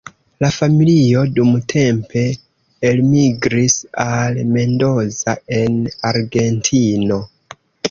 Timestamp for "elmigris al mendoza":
2.89-5.39